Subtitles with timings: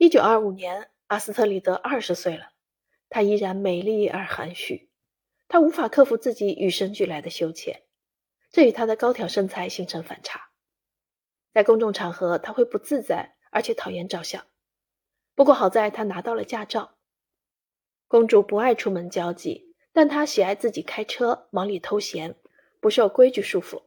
[0.00, 2.52] 一九二五年，阿斯特里德二十岁了，
[3.10, 4.88] 她依然美丽而含蓄。
[5.46, 7.82] 她无法克服自己与生俱来的羞怯，
[8.50, 10.52] 这与她的高挑身材形成反差。
[11.52, 14.46] 在公众场合，她会不自在，而且讨厌照相。
[15.34, 16.96] 不过好在她拿到了驾照。
[18.08, 22.36] 公主不爱出门交际，但她喜爱自己开车，忙里偷闲，
[22.80, 23.82] 不受规矩束缚。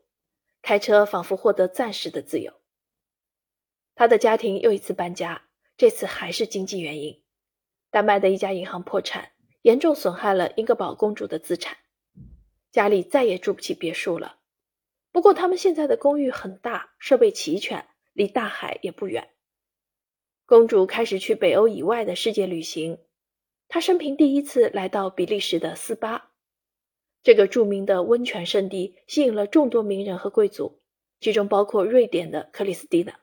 [0.61, 2.53] 开车仿佛获得暂时的自由。
[3.95, 5.47] 她的家庭又一次搬家。
[5.83, 7.21] 这次还是经济原因，
[7.91, 9.33] 丹麦的一家银行破产，
[9.63, 11.75] 严重损害了英格堡公主的资产，
[12.71, 14.39] 家里再也住不起别墅了。
[15.11, 19.31] 不过他们现在的公寓很大，设备齐全，离大海也不远。
[20.45, 22.99] 公主开始去北欧以外的世界旅行，
[23.67, 26.31] 她生平第一次来到比利时的斯巴，
[27.23, 30.79] 这个著名的温泉圣地吸引了众多名人和贵族，
[31.19, 33.19] 其中包括瑞典的克里斯蒂娜，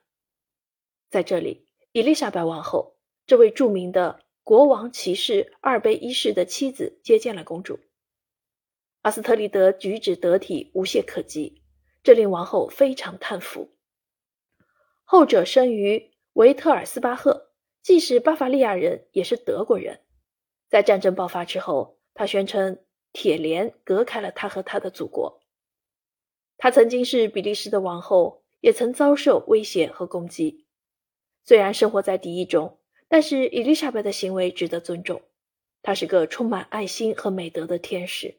[1.09, 1.65] 在这里。
[1.93, 2.95] 伊丽莎白王后，
[3.27, 7.79] 这位著名的国王骑士二杯一世的妻子接见了公主。
[9.01, 11.63] 阿斯特里德举止得体，无懈可击，
[12.01, 13.71] 这令王后非常叹服。
[15.03, 19.99] 后者生于维特尔斯巴赫，既是巴伐利亚人，也是德国人。
[20.69, 22.79] 在战争爆发之后，他宣称
[23.11, 25.41] 铁链隔开了他和他的祖国。
[26.57, 30.65] 他曾经是比利时的王后，也曾遭受威胁和攻击。
[31.43, 35.21] 虽然生活在敌意中，但是伊丽莎白的行为值得尊重。
[35.81, 38.35] 她是个充满爱心和美德的天使，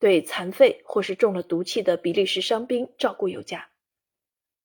[0.00, 3.70] 对残废或是中了毒气的比利时伤兵照顾有加。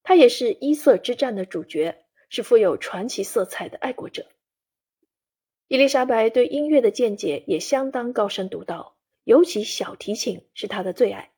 [0.02, 4.26] 她也是伊瑟之战的主角，是富有传奇色彩的爱国者。
[5.68, 11.32] 伊丽莎白对音乐的见解也相当高深独到，尤其小提琴是她的最爱。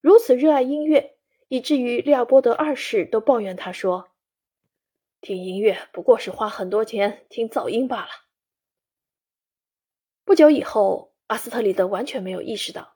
[0.00, 1.16] 如此热爱音乐，
[1.48, 4.10] 以至于利奥波德二世都抱怨他说。
[5.20, 8.10] 听音乐不过是花很多钱听噪音罢了。
[10.24, 12.94] 不久以后，阿斯特里德完全没有意识到，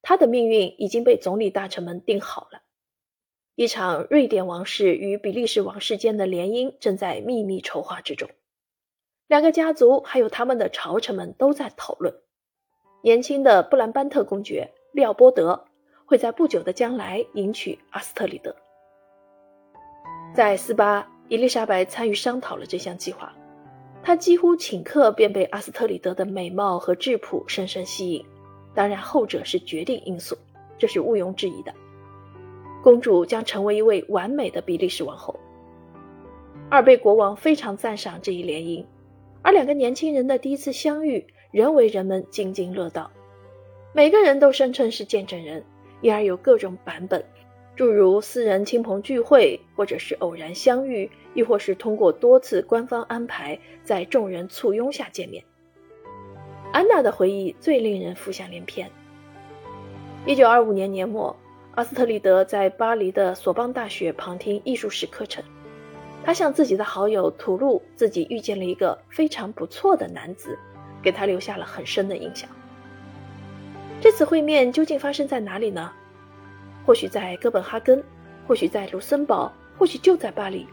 [0.00, 2.62] 他的命运已经被总理大臣们定好了。
[3.54, 8.30] 一场瑞典王室与比利时王室间的联姻正在秘密筹划之中。
[9.28, 12.22] 两个家族还有他们的朝臣们都在讨论，
[13.02, 15.66] 年轻的布兰班特公爵利奥波德
[16.06, 18.56] 会在不久的将来迎娶阿斯特里德。
[20.34, 21.11] 在斯巴。
[21.32, 23.32] 伊丽莎白参与商讨了这项计划，
[24.02, 28.22] 她几乎顷刻便被阿斯特里德的美貌和质朴深深吸引。
[28.74, 30.36] 当然，后者是决定因素，
[30.76, 31.72] 这是毋庸置疑的。
[32.82, 35.34] 公主将成为一位完美的比利时王后。
[36.68, 38.84] 二贝国王非常赞赏这一联姻，
[39.40, 43.10] 而两个年轻人的第一次相遇仍为人们津津乐道。
[43.94, 45.64] 每个人都声称是见证人，
[46.02, 47.24] 因而有各种版本。
[47.74, 55.42] 诸如私人亲朋聚会，或者是偶然相遇，亦或是通过多次官方安排，在众人簇拥下见面。
[56.70, 58.90] 安娜的回忆最令人浮想联翩。
[60.26, 61.34] 一九二五年年末，
[61.74, 65.42] 阿斯特里德在巴黎的索邦大学旁听艺术史课程，
[66.22, 70.58] 他向自己的好友吐露自己遇见了一个非常不错的男子，
[71.02, 72.48] 给他留下了很深的印象。
[74.00, 75.90] 这次会面究竟发生在哪里呢？
[76.84, 78.02] 或许在哥本哈根，
[78.46, 80.66] 或许在卢森堡，或许就在巴黎。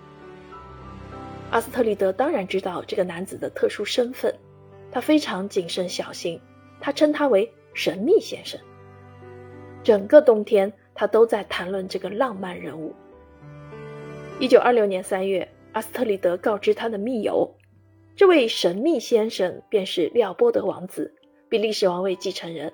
[1.51, 4.33] 阿斯特里德当然知道这个男子的特殊身份，
[4.91, 6.39] 他非常谨慎小心，
[6.79, 8.59] 他称他为神秘先生。
[9.83, 12.93] 整个冬天，他都在谈论这个浪漫人物。
[14.39, 17.55] 一九二六年三月，阿斯特里德告知他的密友，
[18.15, 21.13] 这位神秘先生便是利奥波德王子，
[21.49, 22.71] 比利时王位继承人。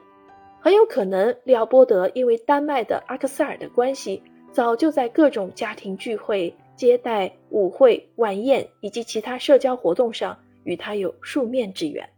[0.66, 12.10] 很有可能，利奥波德因为丹麦的阿克塞尔的关系，早就在各种家庭聚会、接待、舞会、晚宴以及其他社交活动上与他有数面之缘。